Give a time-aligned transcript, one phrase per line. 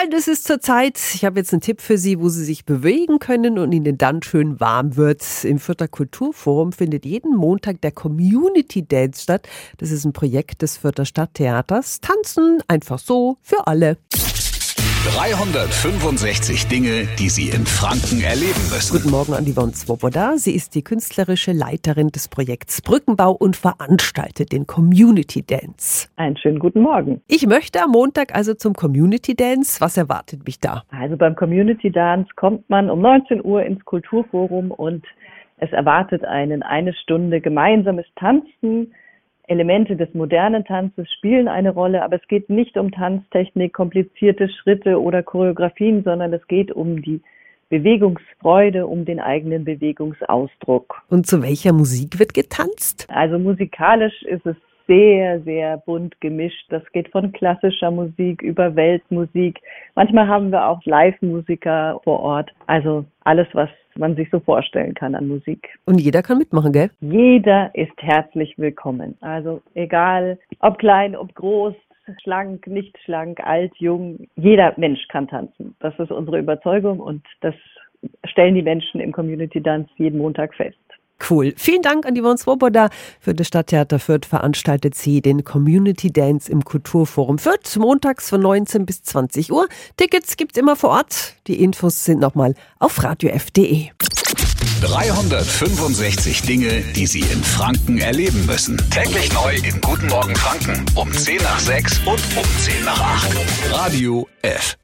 [0.00, 0.98] kalt ist es zurzeit.
[1.14, 4.22] Ich habe jetzt einen Tipp für Sie, wo Sie sich bewegen können und Ihnen dann
[4.22, 5.22] schön warm wird.
[5.44, 9.46] Im Fürther Kulturforum findet jeden Montag der Community Dance statt.
[9.76, 12.00] Das ist ein Projekt des Fürther Stadttheaters.
[12.00, 13.98] Tanzen einfach so für alle.
[15.00, 18.98] 365 Dinge, die Sie in Franken erleben müssen.
[18.98, 20.36] Guten Morgen an Yvonne Swoboda.
[20.36, 26.06] Sie ist die künstlerische Leiterin des Projekts Brückenbau und veranstaltet den Community Dance.
[26.16, 27.22] Einen schönen guten Morgen.
[27.28, 29.80] Ich möchte am Montag also zum Community Dance.
[29.80, 30.82] Was erwartet mich da?
[30.90, 35.06] Also beim Community Dance kommt man um 19 Uhr ins Kulturforum und
[35.56, 38.92] es erwartet einen eine Stunde gemeinsames Tanzen
[39.50, 45.00] Elemente des modernen Tanzes spielen eine Rolle, aber es geht nicht um Tanztechnik, komplizierte Schritte
[45.00, 47.20] oder Choreografien, sondern es geht um die
[47.68, 51.02] Bewegungsfreude, um den eigenen Bewegungsausdruck.
[51.08, 53.08] Und zu welcher Musik wird getanzt?
[53.10, 54.56] Also musikalisch ist es
[54.90, 56.66] sehr, sehr bunt gemischt.
[56.68, 59.60] Das geht von klassischer Musik über Weltmusik.
[59.94, 62.50] Manchmal haben wir auch Live-Musiker vor Ort.
[62.66, 65.68] Also alles, was man sich so vorstellen kann an Musik.
[65.84, 66.90] Und jeder kann mitmachen, gell?
[67.00, 69.16] Jeder ist herzlich willkommen.
[69.20, 71.74] Also egal, ob klein, ob groß,
[72.24, 75.76] schlank, nicht schlank, alt, jung, jeder Mensch kann tanzen.
[75.78, 77.54] Das ist unsere Überzeugung und das
[78.24, 80.78] stellen die Menschen im Community Dance jeden Montag fest.
[81.28, 81.54] Cool.
[81.56, 82.90] Vielen Dank an Yvonne Swoboda.
[83.20, 88.86] Für das Stadttheater Fürth veranstaltet sie den Community Dance im Kulturforum Fürth, montags von 19
[88.86, 89.68] bis 20 Uhr.
[89.96, 91.34] Tickets gibt's immer vor Ort.
[91.46, 93.90] Die Infos sind nochmal auf radiof.de.
[94.82, 98.78] 365 Dinge, die Sie in Franken erleben müssen.
[98.90, 103.36] Täglich neu in Guten Morgen Franken um 10 nach 6 und um 10 nach 8.
[103.72, 104.76] Radio F.